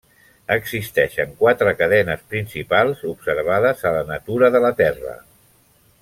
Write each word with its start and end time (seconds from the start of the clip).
Existeixen 0.53 1.33
quatre 1.41 1.73
cadenes 1.81 2.23
principals 2.31 3.03
observades 3.13 3.83
a 3.89 3.95
la 3.97 4.03
natura 4.13 4.51
de 4.57 4.63
la 4.69 4.73
Terra. 4.85 5.13